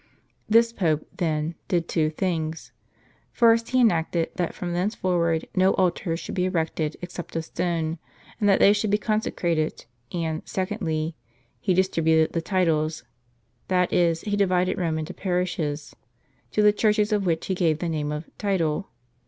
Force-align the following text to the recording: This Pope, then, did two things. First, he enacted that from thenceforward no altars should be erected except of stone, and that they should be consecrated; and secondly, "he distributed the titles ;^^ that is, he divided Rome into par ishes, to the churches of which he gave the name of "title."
This 0.49 0.73
Pope, 0.73 1.05
then, 1.17 1.53
did 1.67 1.87
two 1.87 2.09
things. 2.09 2.71
First, 3.31 3.69
he 3.69 3.81
enacted 3.81 4.31
that 4.33 4.55
from 4.55 4.73
thenceforward 4.73 5.47
no 5.53 5.75
altars 5.75 6.19
should 6.19 6.33
be 6.33 6.45
erected 6.45 6.97
except 7.03 7.35
of 7.35 7.45
stone, 7.45 7.99
and 8.39 8.49
that 8.49 8.57
they 8.59 8.73
should 8.73 8.89
be 8.89 8.97
consecrated; 8.97 9.85
and 10.11 10.41
secondly, 10.43 11.13
"he 11.59 11.75
distributed 11.75 12.33
the 12.33 12.41
titles 12.41 13.01
;^^ 12.41 13.01
that 13.67 13.93
is, 13.93 14.21
he 14.21 14.35
divided 14.35 14.79
Rome 14.79 14.97
into 14.97 15.13
par 15.13 15.43
ishes, 15.43 15.93
to 16.51 16.63
the 16.63 16.73
churches 16.73 17.11
of 17.13 17.27
which 17.27 17.45
he 17.45 17.53
gave 17.53 17.77
the 17.77 17.87
name 17.87 18.11
of 18.11 18.27
"title." 18.39 18.89